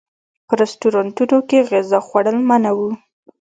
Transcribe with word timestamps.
په 0.47 0.53
رسټورانټونو 0.61 1.37
کې 1.49 1.65
غذا 1.69 1.99
خوړل 2.07 2.37
منع 2.49 2.71
و. 2.77 2.79